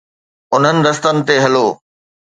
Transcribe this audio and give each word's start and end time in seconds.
انهن 0.55 0.77
رستن 0.87 1.15
تي 1.27 1.35
هلو. 1.43 1.67